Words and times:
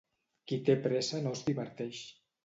Qui 0.51 0.57
té 0.69 0.75
pressa 0.85 1.19
no 1.25 1.33
es 1.39 1.43
diverteix. 1.49 2.01